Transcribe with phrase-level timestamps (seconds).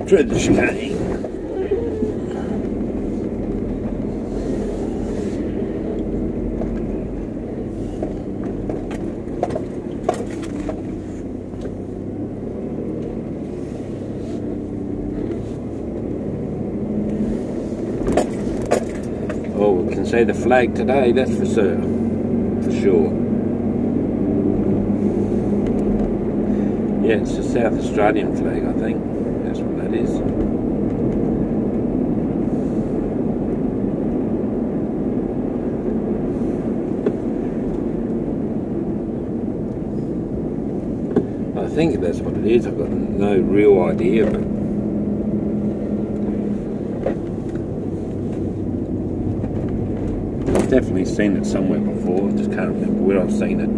[0.06, 1.05] Dread the chicane.
[20.16, 21.76] See the flag today, that's for sure.
[22.62, 23.12] For sure.
[27.04, 28.96] Yeah, it's the South Australian flag, I think.
[29.44, 30.10] That's what that is.
[41.58, 42.66] I think that's what it is.
[42.66, 44.55] I've got no real idea, but
[50.66, 52.28] I've definitely seen it somewhere before.
[52.28, 53.68] I just can't remember where I've seen it.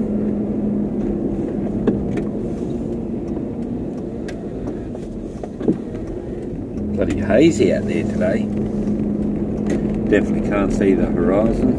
[6.96, 8.44] Bloody hazy out there today.
[10.08, 11.76] Definitely can't see the horizon.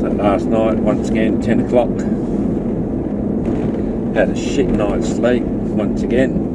[0.00, 1.96] So last night, once again, 10 o'clock,
[4.16, 6.45] had a shit night's sleep once again.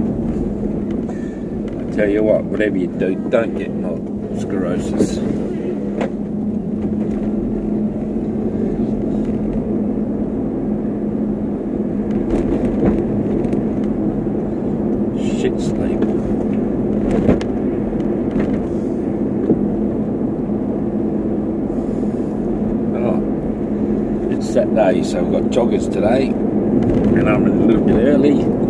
[1.95, 5.16] Tell you what, whatever you do, don't get multiple sclerosis.
[15.42, 16.00] Shit sleep.
[22.95, 23.19] Oh,
[24.31, 28.60] it's Saturday, so we've got joggers today, and I'm a little bit early.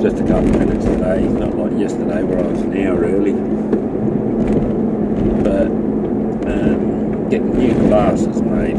[0.00, 3.32] Just a couple of minutes today, not like yesterday where I was an hour early.
[5.42, 5.66] But
[6.52, 8.78] um, getting new glasses made.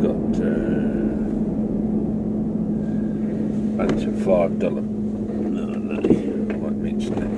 [0.00, 0.50] got uh,
[3.76, 4.80] bunch of five dollar.
[4.80, 7.30] No, no, I won't mention that.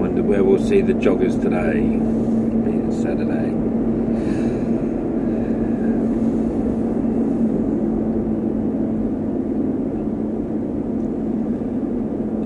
[0.00, 1.80] Wonder where we'll see the joggers today.
[1.80, 3.48] Being Saturday.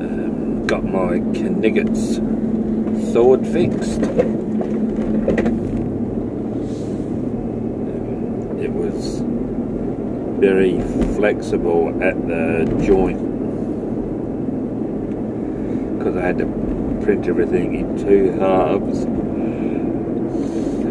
[0.00, 2.18] Um, got my Knigget's
[3.12, 4.02] sword fixed.
[8.62, 9.22] It was
[10.38, 10.80] very
[11.16, 13.18] flexible at the joint
[15.98, 19.06] because I had to print everything in two halves.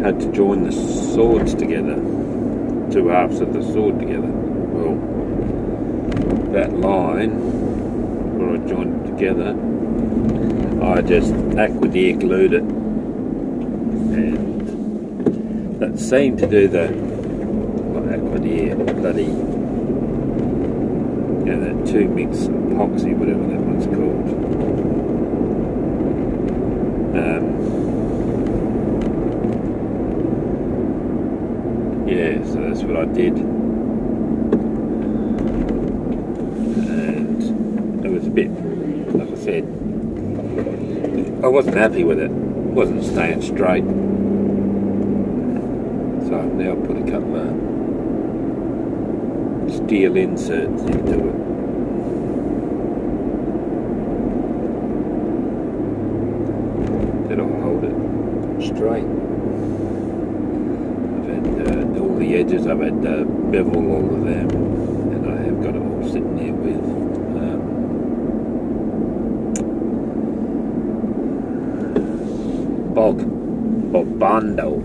[0.02, 1.96] Had to join the swords together,
[2.90, 4.26] two halves of the sword together.
[4.26, 4.96] Well,
[6.52, 7.30] that line
[8.38, 9.54] where I joined it together,
[10.82, 12.64] I just Aquadhere glued it,
[14.12, 19.30] and that seemed to do the not Aquadhere bloody you
[21.56, 24.09] know that two mix epoxy whatever that one's called.
[27.40, 27.48] Um,
[32.06, 33.34] yeah, so that's what I did.
[36.88, 38.50] And it was a bit,
[39.14, 39.64] like I said,
[41.42, 42.30] I wasn't happy with it.
[42.30, 43.84] It wasn't staying straight.
[46.28, 47.50] So I've now put a couple of
[49.74, 51.29] steel inserts into it.
[58.80, 59.04] It straight.
[61.16, 64.48] I've had uh, all the edges, I've had uh, bevel all of them,
[65.12, 66.84] and I have got it all sitting there with
[67.36, 67.60] um,
[72.94, 73.20] bog
[73.94, 74.80] or Bondo.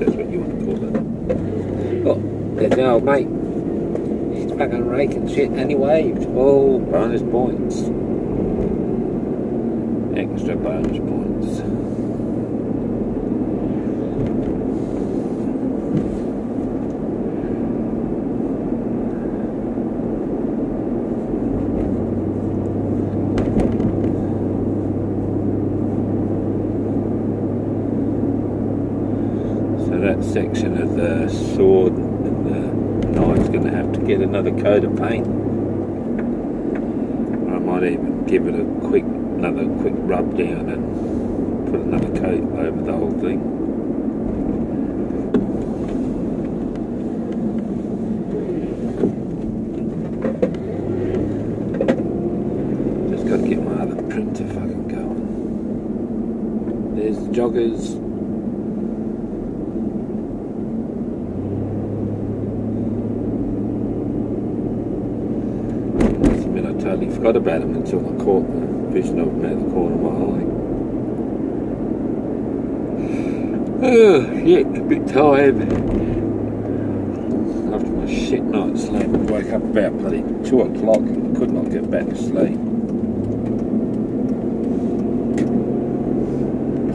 [0.00, 0.96] That's what you want to call it.
[2.08, 2.20] Oh,
[2.56, 3.28] there's the old mate.
[4.34, 6.26] He's fucking raking shit waved.
[6.30, 7.82] Oh, bonus points.
[10.18, 11.58] extra bonus points.
[11.58, 11.80] So
[30.00, 32.60] that section of the sword and the
[33.20, 35.26] knife's going to have to get another coat of paint.
[37.48, 42.40] I might even give it a quick, another quick rub down and put another coat
[42.58, 43.40] over the whole thing.
[53.10, 55.20] Just got to get my other printer fucking going.
[56.96, 58.10] There's the joggers.
[66.20, 69.52] must admit I totally forgot about him until I caught the vision of him out
[69.52, 70.46] of the corner of my eye.
[73.82, 75.60] Oh, shit, a bit tired.
[77.74, 81.70] After my shit night's sleep, I woke up about bloody two o'clock and could not
[81.70, 82.58] get back to sleep.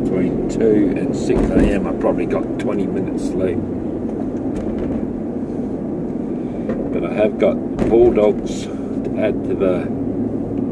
[0.02, 3.60] Between 2 and 6 a.m., I probably got 20 minutes sleep.
[6.92, 7.58] But I have got
[7.90, 10.05] Bulldogs to add to the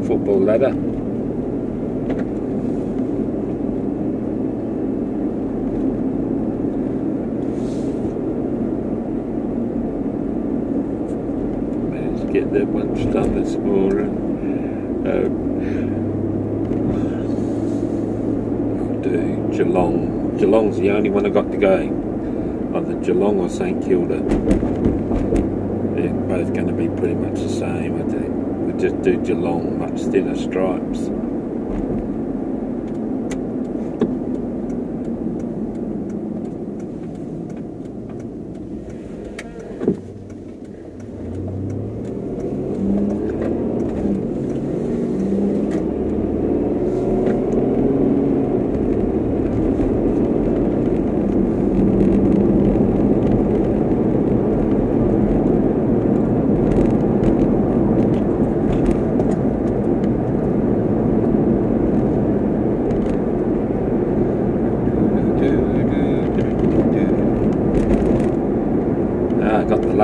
[0.06, 0.72] football ladder.
[11.90, 14.10] Managed to get that one done this morning.
[15.06, 15.34] Um,
[19.02, 20.36] do Geelong.
[20.38, 21.76] Geelong's the only one I got to go.
[22.74, 24.20] Either Geelong or St Kilda.
[25.94, 28.28] They're both going to be pretty much the same, I think.
[28.28, 31.10] We'll just do Geelong, thinner stripes.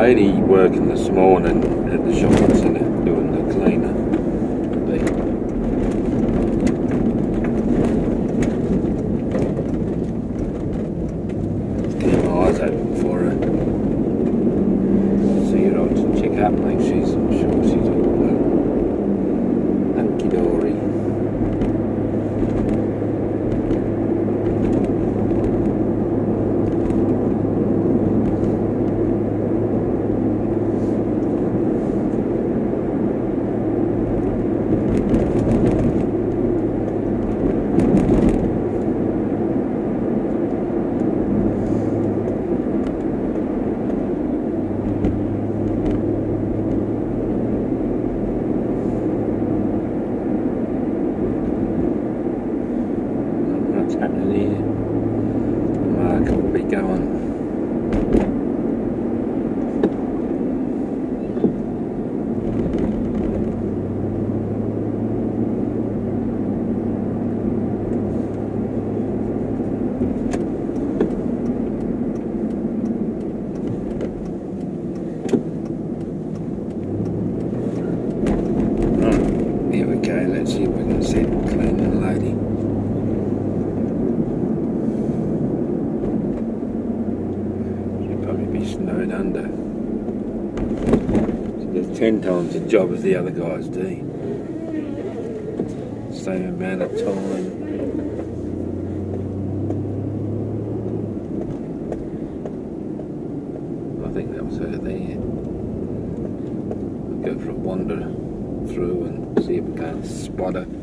[0.00, 1.62] Lady working this morning
[1.93, 3.93] at the shopping centre doing the cleaner.
[4.87, 5.20] The-
[12.00, 13.35] Keep my eyes open for her.
[15.50, 18.38] See her out to check out, make she's sure she's all well.
[19.97, 20.76] Hunky dory.
[53.49, 54.66] Not much happening here.
[55.97, 57.09] Mark will be going.
[78.00, 80.14] Right, here we go.
[80.28, 82.31] Let's see if we can see the cleaning lady.
[88.07, 89.47] She'd probably be snowed under.
[91.61, 93.85] She does ten times the job as the other guys do.
[96.11, 97.47] Same amount of time.
[104.02, 105.19] I think that was her there.
[107.11, 107.99] We'll go for a wander
[108.73, 110.79] through and see if we can spot her.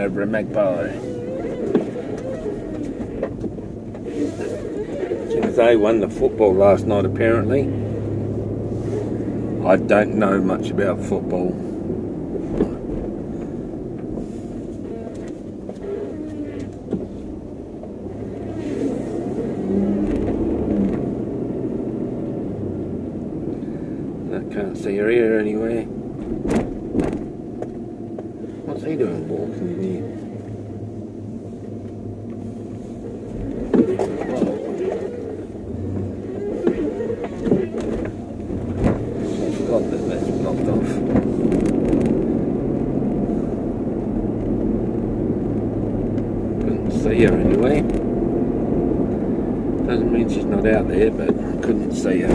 [0.00, 1.12] Over a magpie.
[5.62, 7.60] They won the football last night, apparently.
[9.66, 11.50] I don't know much about football.
[24.34, 25.82] I can't see her ear anywhere.
[28.64, 30.22] What's he doing walking in here?
[39.72, 40.88] forgot that that's blocked off.
[46.60, 47.80] Couldn't see her anyway.
[49.86, 50.28] Doesn't mean
[50.92, 52.28] out there, but I couldn't her.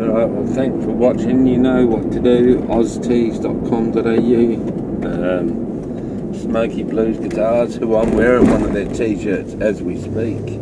[0.00, 1.46] Alright, well thanks for watching.
[1.46, 2.60] You know what to do.
[2.62, 10.60] oztees.com.au um, Smoky Blues Guitars, who I'm wearing one of their t-shirts as we speak.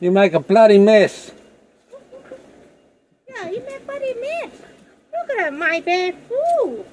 [0.00, 1.30] You make a bloody mess.
[3.28, 4.50] Yeah, you make a bloody mess.
[5.12, 6.84] Look at my bare food.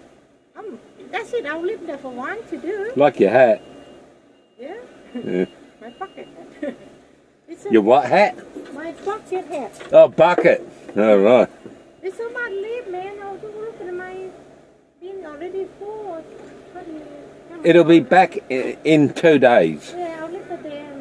[0.58, 0.80] Um,
[1.12, 1.46] that's it.
[1.46, 2.92] I'll live there for one to do.
[2.96, 3.62] Like your hat.
[4.60, 4.76] Yeah,
[5.14, 5.46] Yeah.
[5.82, 6.28] my bucket
[6.62, 6.76] hat.
[7.48, 8.36] it's Your what hat?
[8.74, 9.88] my bucket hat.
[9.94, 10.68] Oh, bucket.
[10.98, 11.50] All right.
[12.04, 13.20] It's so much leave, man.
[13.22, 14.30] I'll do look at my
[15.00, 16.24] bin already full.
[16.74, 17.02] What do you-
[17.64, 19.94] It'll be back in two days.
[19.98, 20.94] Yeah, I'll leave it there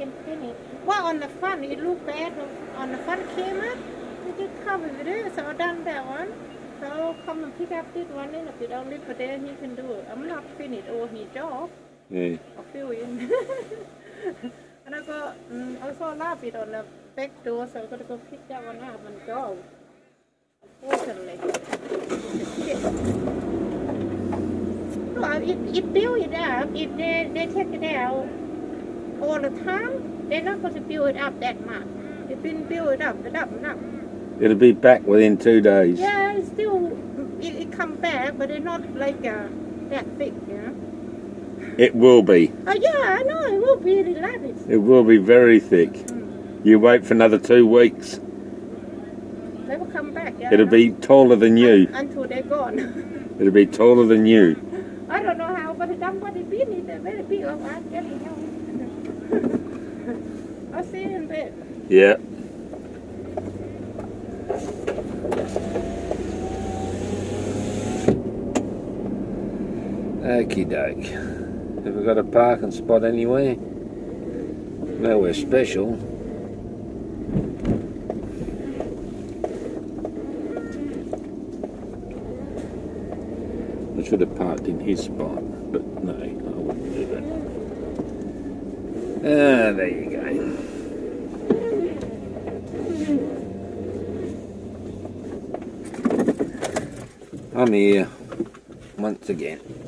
[0.00, 0.56] I can finish.
[0.86, 2.32] Well, on the front, it looked bad.
[2.76, 3.76] On the front camera,
[4.26, 6.32] it did cover with it, so I done that one.
[6.80, 9.38] So I'll come and pick up this one, and if you don't leave it there,
[9.38, 10.08] he can do it.
[10.10, 11.68] I'm not finished all his job.
[12.08, 12.36] Yeah.
[12.56, 13.30] I'll fill in.
[14.86, 17.86] and I got, um, I saw a lot it on the back door, so I
[17.86, 19.58] got to go pick that one up and go.
[20.82, 21.38] Unfortunately.
[25.42, 26.70] It, it build it up.
[26.74, 28.26] If they, they take it out
[29.22, 31.86] all the time, they're not going to build it up that much.
[32.28, 33.78] They've been build it up, it up and up.
[34.40, 35.98] It'll be back within two days.
[35.98, 36.86] Yeah, it's still,
[37.40, 39.48] it, it come back, but it's not like uh,
[39.88, 41.74] that thick, you know.
[41.76, 42.52] It will be.
[42.66, 44.00] Oh yeah, I know, it will be.
[44.00, 45.94] It will be very thick.
[46.62, 48.20] You wait for another two weeks.
[49.66, 50.34] They will come back.
[50.38, 51.88] Yeah, It'll be taller than you.
[51.92, 53.36] Until they're gone.
[53.38, 54.56] It'll be taller than you.
[55.08, 58.49] I don't know how, but them what it been a very big of telling you.
[60.74, 61.54] I'll see you in bed.
[61.88, 62.16] Yeah.
[70.22, 71.06] Okie doke.
[71.84, 73.56] Have we got a parking spot anywhere?
[73.56, 75.94] Nowhere special.
[83.96, 85.40] I should have parked in his spot,
[85.72, 86.49] but no, I wouldn't do
[89.22, 90.20] Ah, there you go.
[97.54, 98.08] I'm here
[98.96, 99.79] once again.